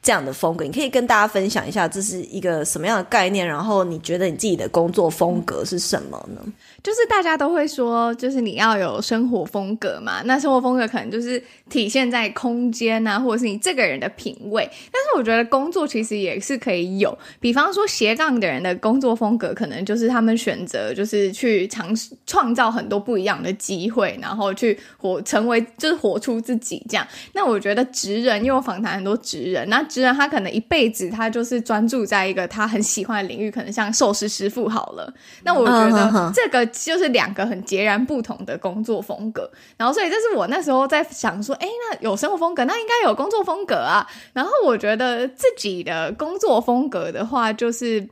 [0.07, 0.65] 这样的风格？
[0.65, 3.45] 你可以跟大家分享一下，这是一个什么样的概念？
[3.45, 6.41] 然后你觉得你自己的工作风格是什么呢？
[6.81, 10.23] 就是大家都会说，就是你要有生活风格嘛。
[10.25, 14.71] 那生活风格可能就是体现在空间啊，或者是你这个人的品味。
[14.93, 27.05] 但是我觉得工作其实也是可以有，比方说斜杠的人的工作风格，可能就是他们选择就是去尝试创造很多不一样的机会，然后去活成为就是活出自己这样。
[27.33, 35.11] 那我觉得职人，因为我访谈很多职人，那职人他可能一辈子他就是专注在一个他很喜欢的领域，可能像寿司师傅好了。
[35.43, 36.67] 那我觉得这个。
[36.67, 44.07] 就是两个很截然不同的工作风格，然后所以这是我那时候在想说，哎，那有生活风格，那应该有工作风格啊。
[44.35, 48.07] 然后我觉得自己的工作风格的话，就是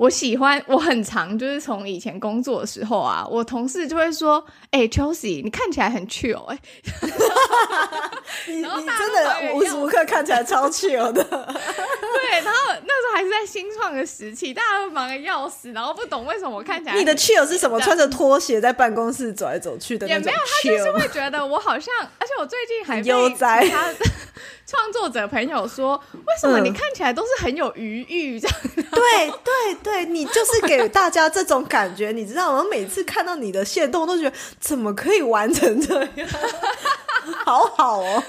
[0.00, 7.10] 我喜欢，我很常就是从以前工作的时候啊，我同事就会说：“哎、欸，Chelsea，你看起来很 chill 哎、欸。
[8.46, 11.22] 你” 你真的无时无刻看起来超 chill 的。
[11.28, 17.78] 对，然后那时候还是在新创的时期，大家都忙的要死，然后不懂为什么我看起来你的 chill 是什么？
[17.82, 20.08] 穿着拖鞋在办公室走来走去的。
[20.08, 23.70] 也没有，他就是会觉得我好像，而且我最近还悠哉。
[24.70, 32.60] 创作者朋友说：“为什么你看起来都是很有余裕这样？”嗯、对对对，你就是给大家这种感觉，你知道吗？
[32.62, 36.28] 我每次看到你的线动，都觉得怎么可以完成这样，
[37.44, 38.22] 好好哦。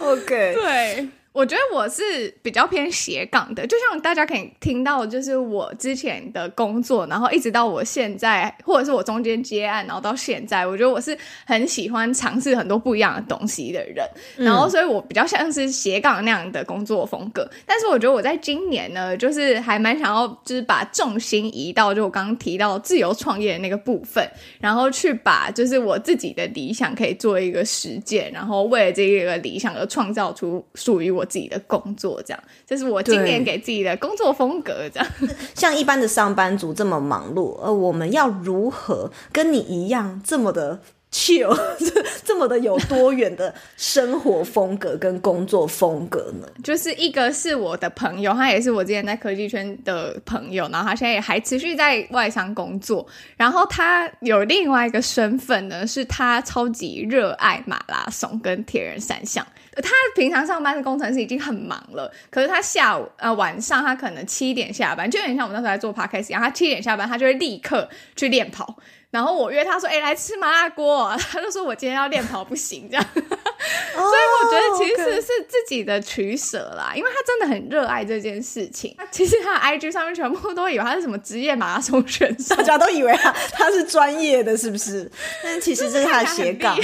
[0.00, 1.08] OK， 对。
[1.34, 17.50] 我觉得我是比较偏斜杠的，就像大家可以听到，就是我之前的工作，然后一直到我现在，或者是我中间接案，然后到现在，我觉得我是很喜欢尝试很多不一样的东西的人，然后所以我比较像是斜杠那样的工作风格。
[17.66, 24.24] 但是我觉得我在今年呢，就是还蛮想要，就是把重心移到就我刚刚提到自由创业的那个部分，
[24.60, 31.23] 然后去把就是我自己的理想可以做一个实践，然后为了这个理想而创造出属于我。
[31.24, 34.88] 自己的工作，这样，这是我今年给自己的工作风格。
[34.92, 35.08] 这样，
[35.54, 40.80] 像一般的上班族这么忙碌，而我们要如何跟你一样这么的
[41.14, 41.56] chill，
[42.26, 46.48] 这么的有多远的生活风格跟工作风格呢？
[46.64, 53.06] 就是一个是我的朋友，他也是我之前在科技圈的朋友，然后他现在也还持续在外商工作。
[53.36, 59.46] 然后他有另外一个身份呢，是他超级热爱马拉松跟铁人三项。
[59.76, 68.76] 他平常上班的工程师已经很忙了，可是他下午呃晚上他可能七点下班，就有点像我们那时候在做 podcast 一样，他七点下班，他就会立刻去练跑。
[69.14, 78.96] 然后我约他说：“哎、欸，来吃麻辣锅。” 他就说：“我今天要练跑，不行。”这样， 所以我觉得其实是自己的取舍啦，因为他真的很热爱这件事情。
[79.12, 85.08] 其实他的 IG 上面全部都以为他是什么职业马拉松选手，大家都以为他他是专业的，是不是？
[85.44, 86.76] 但其实这是他的斜杠。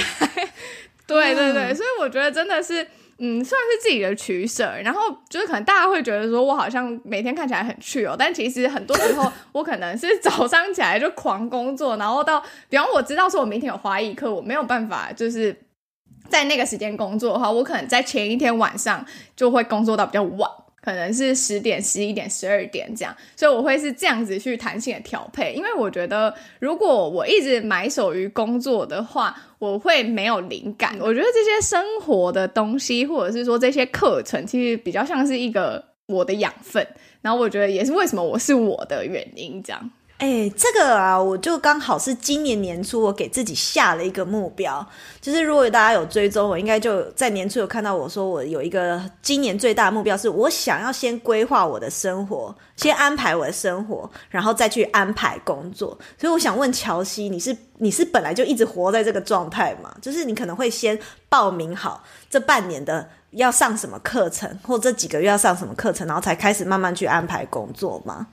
[1.05, 2.87] 对对对，所以我觉得真的是。
[3.23, 15.55] 嗯，算是自己的取舍，然后就是可能大家会觉得说我好像每天看起来很趣哦但其实很多时候我可能是早上起来就狂工作，然后到比方我知道说我明天有花艺课，我没有办法就是
[16.29, 19.05] 在那个时间工作的话，我可能在前一天晚上
[19.35, 20.49] 就会工作到比较晚。
[20.81, 30.97] 可能是十点、十一点、十二点这样，所以我会是这样子去弹性的调配，因为我觉得如果我一直埋首于工作的话，我会没有灵感。
[30.99, 36.85] 我觉得这些生活的东西，或者是说这些课程，其实比较像是一个我的养分，
[37.21, 39.91] 然后我觉得也是为什么我是我的原因这样。
[40.21, 44.87] 哎、这个啊，我就刚好是今年年初我给自己下了一个目标，
[45.19, 55.97] 就是如果大家有追踪我，应该就在年初有看到我说我有一个今年最大的目标，是我想要先规划我的生活，先安排我的生活，然后再去安排工作。
[56.19, 59.91] 所以我想问乔西，你是你是本来就一直活在这个状态吗？
[60.03, 60.97] 就是你可能会先
[61.29, 68.27] 报名好这半年的要上什么课程，或这几个月要上什么课程，然后才开始慢慢去安排工作吗？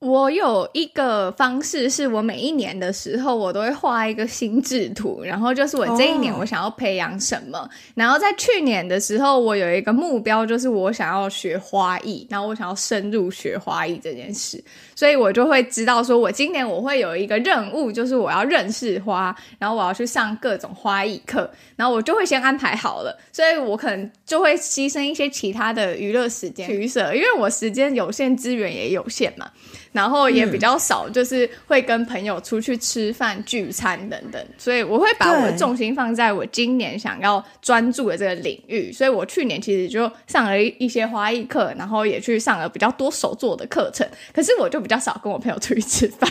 [0.00, 7.58] 我有一个方式，是我每一年的时候，我都会画一个心智图，然后就是我这一年我想要培养什么。
[7.58, 7.68] Oh.
[7.96, 14.64] 然后在去年的时候，我有一个目标，就是我想要学花艺，然后我想要深入学花艺这件事，
[14.96, 29.50] 所以我就会知道说，我今年我会有一个任务，就是我要认识花，然后我要去上各种花艺课，然后我就会先安排好了，所以我可能就会牺牲一些其他的娱乐时间取舍，因为我时间有限，资源也有限嘛。
[29.92, 38.92] 然后也比较少，就是会跟朋友出去吃饭、聚餐等等，所以我会把我的重心放在我今年想要专注的这个领域。
[38.92, 44.08] 所以我去年其实就上了一些花艺课，然后也去上了比较多手作的课程。
[44.32, 46.30] 可是我就比较少跟我朋友出去吃饭。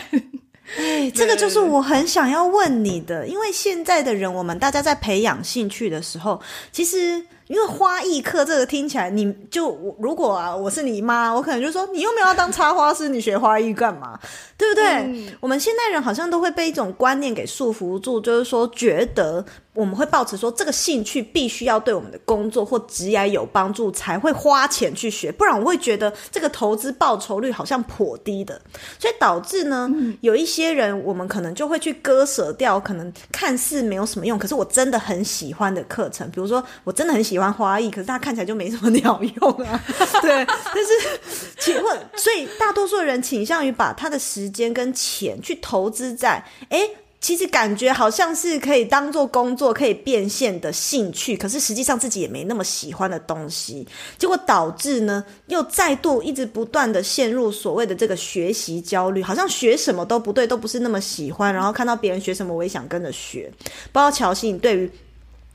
[0.77, 6.41] 哎，这个就是我很想要问你的，因为现在的人，我们大家在培养兴趣的时候，
[6.71, 7.25] 其实。
[7.49, 14.17] 因为花艺课这个听起来，你就如果啊，我是你妈，我可能就说你又没有要当插花师，你学花艺干嘛？
[14.55, 14.85] 对不对？
[14.85, 15.27] 嗯。
[15.39, 19.43] 我们现代人好像都会被一种观念给束缚住，就是说觉得。
[19.75, 28.59] 我们会抱持说，这个兴趣必须要对我们的工作或职业有帮助，才会花钱去学，不然我会觉得这个投资报酬率好像颇低的，
[28.99, 39.81] 所以导致呢，有一些人我们可能就会去割舍掉，可能看似没有什么用，可是我真的很喜欢的课程，比如说我真的很喜欢花艺，可是它看起来就没什么鸟用啊，
[40.21, 41.19] 对，但是
[41.59, 46.89] 请问，所以大多数人倾向于把他的时间跟钱去投资在，诶
[47.21, 53.85] 其实感觉好像是可以当做工作可以变现的兴趣，可是实际上自己也没那么喜欢的东西，
[54.17, 63.51] 结果导致呢，又再度一直不断的陷入所谓的这个学习焦虑，好像学什么都不对，都不是那么喜欢，然后看到别人学什么，我也想跟着学。
[63.91, 64.89] 不知道乔西，你对于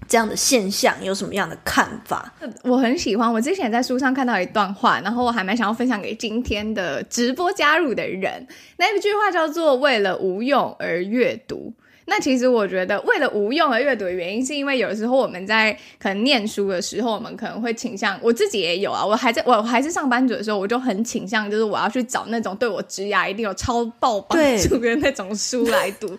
[0.06, 2.32] 这样的现象有什么样的看法？
[2.62, 8.46] 我很喜欢，我之前在书上看到一段话，然后我还蛮想要分享给今天的直播加入的人。
[8.76, 11.72] 那一句话叫做“为了无用而阅读”。
[12.06, 26.14] 那其实我觉得，为了无用而阅读的原因，是因为有时候我们在可能念书的时候，我们可能会倾向，我自己也有啊，我还在我还是上班族的时候，我就很倾向，就是我要去找那种对我职涯一定有超爆帮助的那种书来读。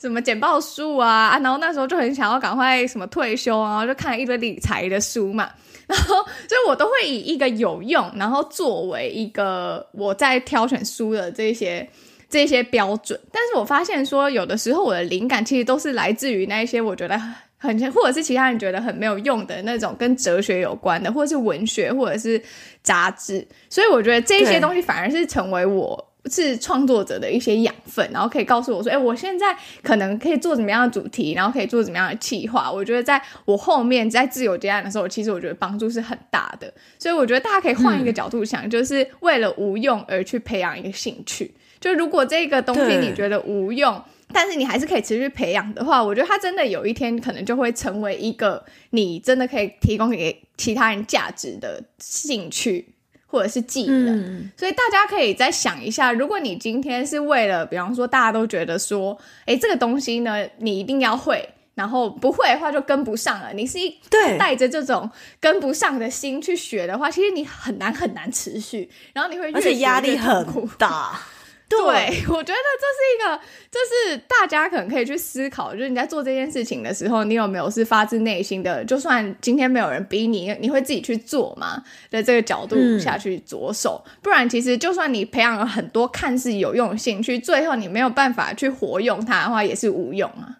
[0.00, 5.50] 什么简报书啊啊，然后那时候就很想要赶快什么退休啊，就看了一堆理财的书嘛，
[5.88, 11.88] 然后所以我都会以一个有用，然后作为一个我在挑选书的这些
[12.30, 13.18] 这些标准。
[13.32, 17.20] 但是我发现说，有的时候我的灵感其实都是来自于那一些我觉得
[17.56, 22.40] 很或者是其他人觉得很没有用的那种跟哲学有关的，或者是文学，或者是
[22.84, 23.44] 杂志。
[23.68, 26.07] 所以我觉得这些东西反而是成为我。
[26.26, 32.70] 是创作者的一些养分，然后可以告诉我说，哎，我现在可能可以做怎么样的主题，然后可以做怎么样的企划。
[32.70, 36.72] 我觉得在我后面在自由接案的时候，其实我觉得帮助是很大的。
[36.98, 41.54] 所以我觉得大家可以换一个角度想，嗯、就是为了无用而去培养一个兴趣。
[41.80, 44.02] 就如果这个东西你觉得无用，
[44.32, 52.94] 但是你还是可以持续培养的话，我觉得它真的有一天可能就会成为一个你真的可以提供给其他人价值的兴趣。
[53.30, 63.52] 或者是技能，嗯，所以大家可以再想一下，如果你今天是为了，比方说大家都觉得说，哎，这个东西呢，你一定要会，然后不会的话就跟不上了。
[63.52, 63.94] 你是一
[64.38, 70.46] 带着这种跟不上的心去学的话，其实你很难很难持续，然后你会而且压力很
[70.78, 71.20] 大。
[71.68, 71.78] 对，
[72.28, 73.40] 我觉得这是一个，
[73.70, 78.82] 这是大家可能可以去思考，就是你在做这件事情的时候，你有没有是发自内心的？
[78.86, 81.82] 就算今天没有人逼你，你会自己去做吗？
[82.10, 90.56] 在这个角度下去着手，嗯、不然其实就算你培养了很多看似有用的兴趣，最后你没有办法去活用它的话，也是无用啊。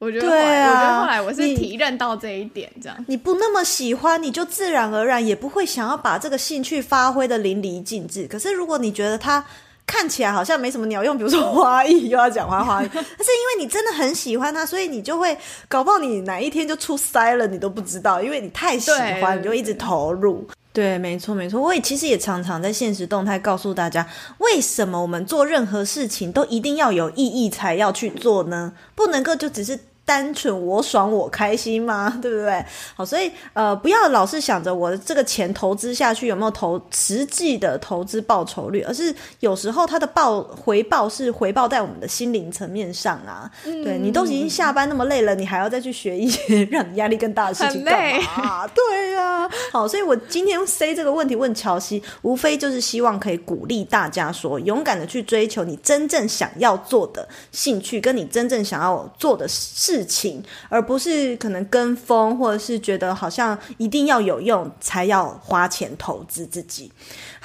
[0.00, 8.26] 我觉得，对啊，我觉得后来我是体认到这一点，这样你，你不那么喜欢，你就自然而然也不会想要把这个兴趣发挥的淋漓尽致。
[8.26, 9.44] 可是如果你觉得它，
[9.90, 15.36] 看起来好像没什么鸟用，比如说花艺，又要讲花花艺， 但是因为你真的很喜欢它，所以你就会
[15.66, 18.88] 搞不好你哪一天就出塞了，你都不知道，因为你太喜
[19.20, 20.46] 欢，你就一直投入。
[20.72, 24.06] 对，没错没错，我也其实也常常在现实动态告诉大家，
[24.38, 28.72] 为什么我们做任何事情都一定要有意义才要去做呢？
[28.94, 29.76] 不能够就只是。
[30.10, 32.12] 单纯我爽我开心吗？
[32.20, 32.64] 对不对？
[32.96, 43.48] 好，所以呃，不要老是想着我的这个钱投资下去有没有投实际的投资报酬率，而是有时候它的报回报是回报在我们的心灵层面上啊。
[43.64, 48.66] 嗯、对，你都已经下班那么累了，你还要再去学一些让你压力更大的事情 干嘛？
[48.66, 49.50] 对呀、啊。
[49.70, 59.99] 好，所以我今天 say 这个问题问乔西，无非就是希望可以鼓励大家说，勇敢的去追求你真正想要做的兴趣，跟你真正想要做的事。
[60.00, 66.90] 事情，而不是可能跟风，或者是觉得好像一定要有用才要花钱投资自己。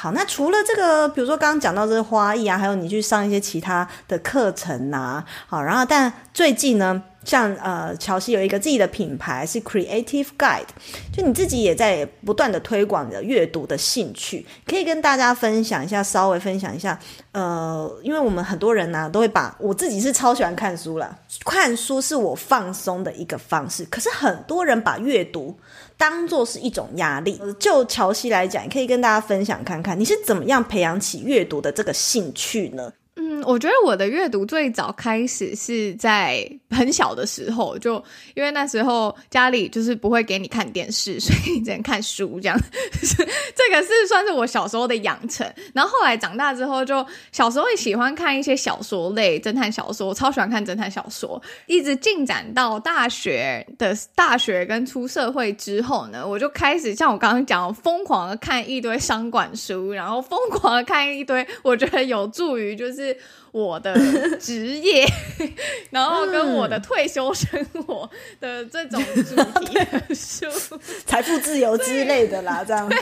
[0.06, 10.68] 好，那除了这个，比如说刚刚讲到这个花艺啊，还有你去上一些其他的课程啊，好，然后但最近呢，像呃，乔西有一个自己的品牌是 Creative Guide，
[11.12, 16.99] 就你自己也在不断的推广你的阅读的兴趣，可以跟大家分享一下，稍微分享一下。
[17.32, 23.84] 呃，因为我们很多人呢、都会把我自己是超喜欢看书了，看书是我放松的一个方式。
[23.86, 25.58] 可是很多人把阅读
[25.98, 27.39] 当做是一种压力。
[27.60, 32.93] 就乔西来讲，可以跟大家分享看看，你是怎么样培养起阅读的这个兴趣呢？
[33.18, 37.95] 嗯，我觉得我的阅读最早开始是在很小的时候，就
[38.34, 42.59] 因为那时候家里就是不会给你看电视， 所以只能看书，这样。
[43.01, 45.49] 这个是算是我小时候的养成。
[45.73, 51.41] 然后后来长大之后，就小时候也喜欢看一些小说类、侦探小说，我超喜欢看侦探小说。
[51.67, 63.17] 一直进展到大学的大学跟出社会之后呢，我就开始像我刚刚讲，疯狂的看一堆商管书，然后疯狂的看一堆我觉得有助于就是。
[63.56, 63.95] 我的
[64.38, 65.06] 职业，
[65.89, 68.10] 然后跟我我的退休生活
[68.41, 70.45] 的这种主题的书，
[71.06, 72.89] 财富自由之类的啦， 这样。
[72.89, 72.97] 对。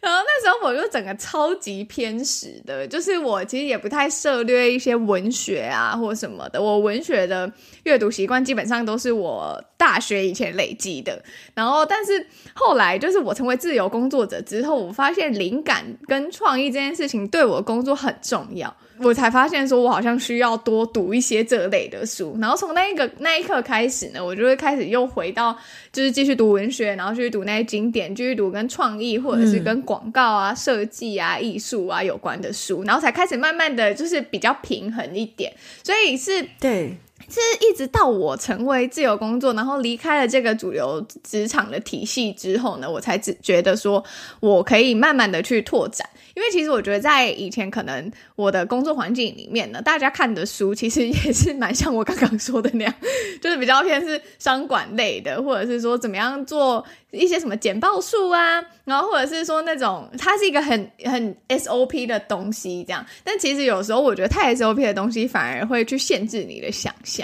[0.00, 7.52] 然后那时候我就整个超级偏食的，就是我其实也不太涉略一些文学啊或什么的，我文学的
[7.82, 11.22] 阅读习惯基本上都是我大学以前累积的。
[11.54, 18.74] 然后，但是后来就是我成为自由工作者之后，我发现灵感跟创意这件事情对我的工作很重要。
[19.02, 25.56] 我才发现，说我好像需要多读一些这类的书，然后从那个那一刻开始呢，我就会开始又回到，
[25.92, 36.96] 就是继续读文学，然后继续读那些经典，继续读跟创意或者是跟广告啊、设计啊、艺术啊有关的书，然后才开始慢慢的就是比较平衡一点，所以是对。
[37.30, 44.02] 是一直到我成为自由工作，然后离开了这个主流职场的体系之后呢，我才只觉得说
[44.40, 46.08] 我可以慢慢的去拓展。
[46.36, 52.94] 因为其实我觉得在以前可能我的工作环境里面呢，大家看的书其实也是蛮像我刚刚说的那样，
[53.42, 63.04] 就是比较偏是商管类的，或者是说怎么样做一些什么简报术啊，然后或者是说那种它是一个很很 SOP 的东西这样。
[63.24, 67.19] 但其实有时候我觉得太 SOP 的东西反而会去限制你的想象。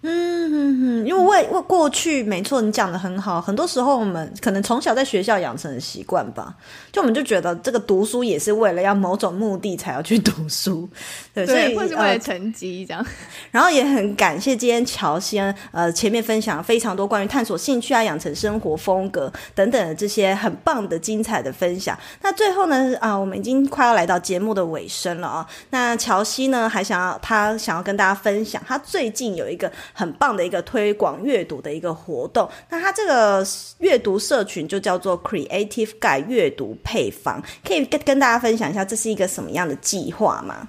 [0.00, 3.42] 嗯哼哼，因为为为过去没错，你讲的很好。
[3.42, 6.54] 很多时候我们可能从小在学校养成的习惯吧，
[6.92, 10.88] 就我们就觉得这个读书也是为了要某种目的才要去读书，
[11.34, 13.04] 对，对所以或是为了成绩这样。
[13.50, 21.98] 然后也很感谢今天乔西恩呃前面分享非常多关于探索兴趣啊、养成生活风格等等的这些很棒的精彩的分享。
[22.22, 25.48] 那最后呢啊、呃，我们已经快要来到节目的尾声了啊。
[25.70, 29.68] 那乔西呢还想要他想要跟大家分享，他最近有一个。
[29.92, 33.46] 很棒的一个推广阅读的一个活动，那它这个
[33.78, 40.68] 阅读社群就叫做 Creative guy 阅读配方，可以跟跟大家分享一下这是一个什么样的计划吗？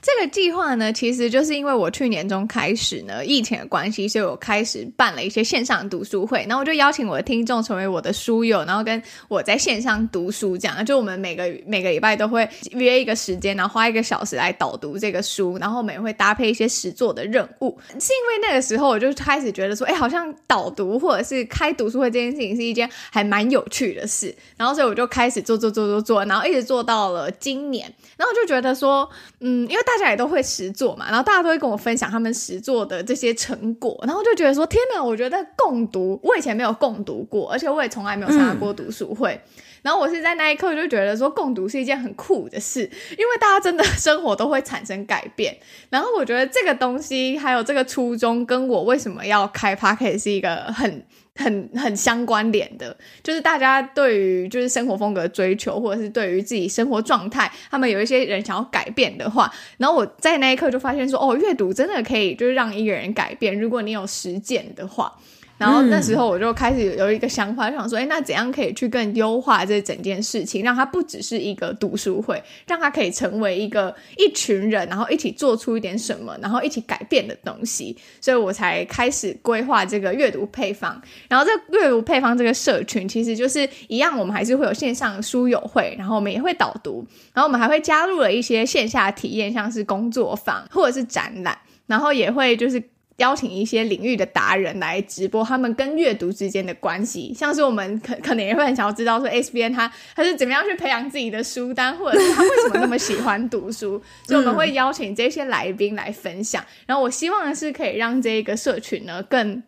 [0.00, 6.44] 这个计划呢，其实就是因为我去年中开始呢，疫情的关系，所以我开始办了一些线上读书会。
[6.48, 17.78] 然后我就邀请我的听众成为我的书友，然后跟我在线上读书，这样就我们每个每个礼拜都会约一个时间，然后花一个小时来导读这个书，然后我们也会搭配一些实作的任务。
[17.98, 24.34] 是因为那个时候我就开始觉得说，哎，好像导读或者是开读书会这件事情是一件还蛮有趣的事。
[24.56, 27.92] 然后所以我就开始做做做做做，然后一直做到了今年。
[28.16, 29.08] 然后就觉得说，
[29.40, 39.40] 嗯，因为大家也都会实作嘛，然后大家都会跟我分享他们实作的这些成果，然后就觉得说，天哪，我觉得共读，我以前没有共读过，而且我也从来没有参加过读书会。
[39.80, 45.56] 然后我是在那一刻就觉得说，共读是一件很酷的事，因为大家真的生活都会产生改变。
[45.88, 51.06] 然后我觉得这个东西还有这个初衷，跟我为什么要开 Podcast 是一个很。
[51.38, 65.12] 很 很相关联的，就是大家对于就是生活风格追求，或者是对于自己生活状态，他们有一些人想要改变的话，然后我在那一刻就发现说，哦，阅读真的可以就是让一个人改变，如果你有实践的话。
[65.58, 77.96] 然后那时候我就开始有一个想法，就想说，哎，那怎样可以去更优化这整件事情，让它不只是一个读书会，让它可以成为一个一群人，然后一起做出一点什么，然后一起改变的东西。
[78.20, 81.02] 所以我才开始规划这个阅读配方。
[81.28, 87.04] 然后这阅读配方这个社群，其实就是一样，我们还是会有线上书友会，然后我们也会导读，
[87.34, 92.80] 然后我们还会加入了一些线下体验，像是工作坊或者是展览，然后也会就是。
[93.18, 106.64] 邀请一些领域的达人来直播他们跟阅读之间的关系，像是我们可可能也会很想要知道说 S B N 他他是怎么样去培养自己的书单，或者是他为什么那么喜欢读书，所以我们会邀请这些来宾来分享。
[106.86, 109.62] 然后我希望的是可以让这个社群呢更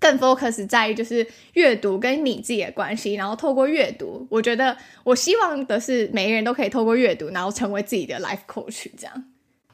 [0.00, 9.24] 更 focus 在于就是阅读跟你自己的关系，然后透过阅读，我觉得我希望的是每个人都可以透过阅读，然后成为自己的 life coach 这样。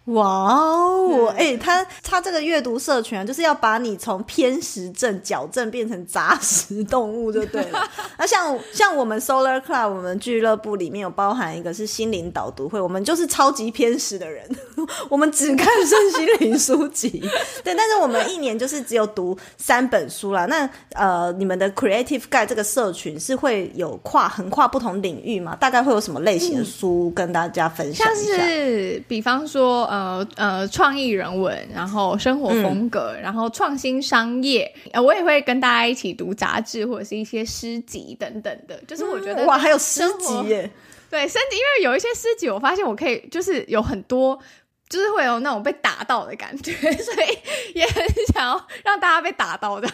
[0.07, 7.91] 哇哦，哎、欸，他他这个阅读社群啊，就是要把你从偏食症矫正变成杂食动物就对了。
[8.19, 14.47] 那像像我们 Solar Club 我们俱乐部里面有包含一个是心灵导读会，我们就是超级偏食的人，
[15.09, 17.09] 我们只看身心灵书籍。
[17.65, 20.45] 对，但是我们一年就是只有读三本书啦。
[20.45, 25.57] 那呃，你们的 Creative Guide 这个社群是会有跨横跨不同领域吗？
[25.57, 28.37] 大概会有什么类型的书跟大家分享一下？
[28.37, 29.94] 像是比方说。
[29.95, 38.77] 呃呃，创意人文，然后生活风格，嗯、然后创新商业，呃，我也会跟大家一起读杂志或者是一些诗集等等的。
[38.89, 40.69] 就是我觉得哇，还有诗集耶，
[41.09, 44.37] 对，诗集，因为有一些诗集，我发现我可以就是有很多
[44.89, 49.89] 就是会有那种被打到的感觉， 所以也很想要让大家被打到的，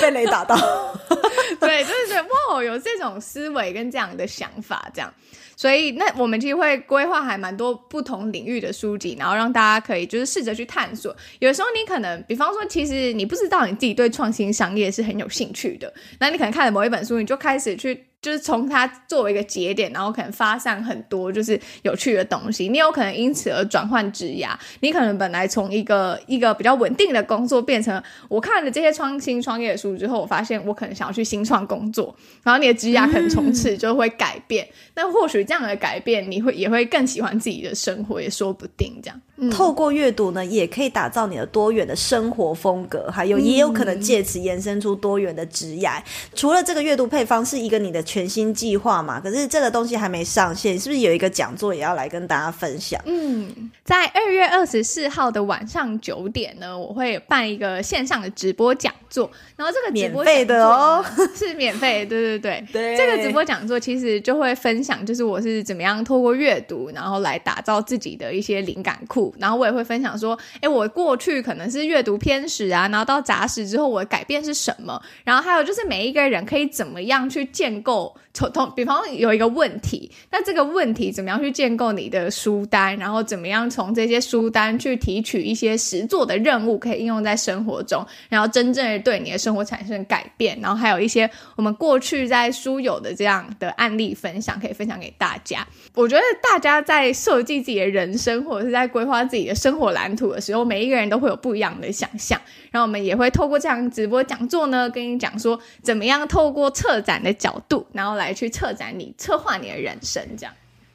[0.00, 0.56] 被雷打到。
[1.60, 5.12] 对，就是觉得哇，有这种思维跟这样的想法，这样。
[5.56, 11.16] 所以，那我们其实会规划还蛮多不同领域的书籍，然后让大家可以就是试着去探索。
[11.40, 18.04] 有时候你可能，比方说，其实你不知道你自己对创新商业是很有兴趣的，那你可能看了某一本书，你就开始去。
[18.20, 22.68] 就是从它作为一个节点，然后可能发散很多就是有趣的东西。
[22.68, 24.50] 你有可能因此而转换职涯，
[24.80, 32.12] 你可能本来从一个一个比较稳定的工作，变成我看了这些创新创业的书之后，我发现我可能想要去新创工作，
[32.42, 34.68] 然后你的职涯可能从此就会改变。
[34.94, 38.98] 那、嗯、或许这样的改变，你会也会更喜欢自己的生活，也说不定。
[39.00, 46.00] 这样，嗯、透过阅读呢，也可以打造你的多元的生活风格，还有也有可能借此延伸出多元的职涯。
[46.00, 46.02] 嗯、
[46.34, 48.02] 除了这个阅读配方是一个你的。
[48.08, 52.98] 全新计划嘛，可是这个东西还没上线，是不是有一个讲座也要来跟大家分享？
[53.04, 61.04] 嗯，在二月二十四号的晚上九点呢，我会办一个线上的直播讲座，然后这个直播免费的哦，
[61.36, 62.96] 是免费，对对对 对。
[62.96, 74.98] 这个直播讲座其实就会分享，就是我是怎么样透过阅读，然后来打造自己的一些灵感库，然后我也会分享说，哎，我过去可能是阅读偏食啊，然后到杂食之后，我的改变是什么？
[75.24, 77.97] 然后还有就是每一个人可以怎么样去建构。
[77.98, 78.14] 从
[78.46, 82.94] 同比方有一个问题，那这个问题怎么样去建构你的书单？
[82.98, 90.58] 然后怎么样从这些书单去提取一些实作的任务，可以应用在生活中，然后真正的对你的生活产生改变？
[90.60, 95.66] 然后还有一些我们过去在书友的这样的案例分享，可以分享给大家。
[95.94, 102.38] 我觉得大家在设计自己的人生，或者是在规划自己的生活蓝图的时候，每一个人都会有不一样的想象。
[102.70, 110.22] 然后我们也会透过这样直播讲座呢，跟你讲说怎么样透过策展的角度，然后来去策展你、策划你的人生。
[110.36, 110.54] 这样，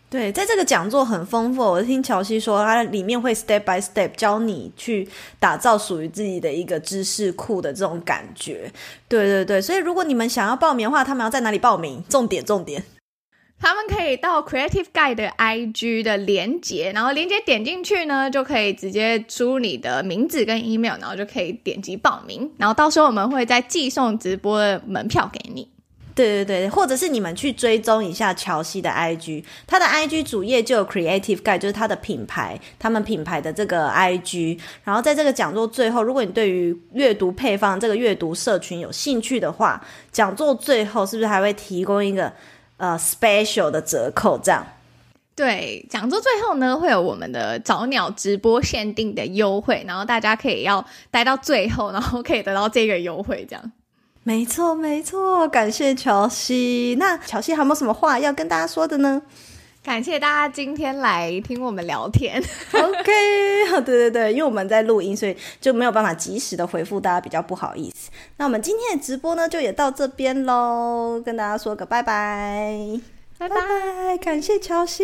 [0.10, 1.62] 对，在这个讲座很丰富。
[1.62, 5.08] 我听乔西说，它里面会 step by step 教你去
[5.40, 8.72] 打造属于自己的一个知识库的这种感觉。
[9.08, 12.04] 对对对，所以如果你们想要报名的话，他们要在哪里报名？
[12.08, 12.84] 重点重点。
[13.60, 25.70] 他们可以到 Creative Guide 的 IG 的连接，然后连接点进去呢，就可以直接输入你的名字跟 email，然后就可以点击报名，然后到时候我们会再寄送直播的门票给你。
[26.16, 34.60] 对对对，或者是你们去追踪一下乔西的 IG，他的 IG 主页就有 Creative Guide，就是他的品牌，他们品牌的这个 IG。
[34.84, 42.32] 然后在这个讲座最后，如果你对于阅读配方这个阅读社群有兴趣的话，讲座最后是不是还会提供一个？
[42.78, 44.66] 呃，special 的折扣这样，
[45.36, 53.72] 对，讲座最后呢会有我们的早鸟直播限定的优惠，然后大家可以要待到最后，然后可以得到这个优惠，这样。
[54.26, 56.96] 没错，没错，感谢乔西。
[56.98, 59.22] 那乔西还有没有什么话要跟大家说的呢？
[59.84, 62.42] 感谢大家今天来听我们聊天。
[62.72, 68.10] OK，对对对，因为我们在录音，所以就没有办法及时的回复大家，比较不好意思。
[68.38, 72.98] 那我们今天的直播呢，就也到这边喽，跟大家说个拜拜，
[73.38, 75.04] 拜拜，感谢乔西。